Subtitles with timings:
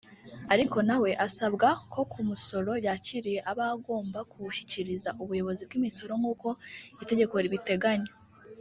[0.53, 6.47] Ariko na we asabwa ko umusoro yakiriye aba agomba kuwushyikiriza ubuyobozi bw’imisoro nk’uko
[7.03, 8.11] itegeko ribiteganya